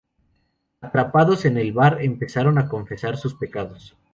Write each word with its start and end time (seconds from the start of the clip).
Atrapados 0.81 1.45
en 1.45 1.59
el 1.59 1.73
bar, 1.73 1.99
empezarán 2.01 2.57
a 2.57 2.67
confesar 2.67 3.17
sus 3.17 3.35
pecados. 3.35 3.95